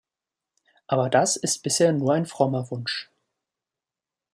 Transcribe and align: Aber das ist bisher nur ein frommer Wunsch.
Aber 0.87 1.11
das 1.11 1.35
ist 1.35 1.61
bisher 1.61 1.91
nur 1.93 2.11
ein 2.13 2.25
frommer 2.25 2.71
Wunsch. 2.71 3.11